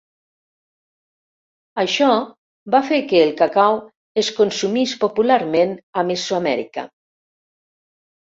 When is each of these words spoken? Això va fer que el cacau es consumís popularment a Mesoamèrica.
Això 1.81 2.07
va 2.75 2.81
fer 2.87 2.97
que 3.11 3.21
el 3.25 3.33
cacau 3.41 3.77
es 4.21 4.31
consumís 4.39 4.95
popularment 5.05 5.77
a 6.03 6.05
Mesoamèrica. 6.09 6.87